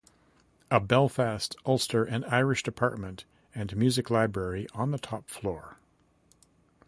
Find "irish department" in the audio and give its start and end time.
2.25-3.25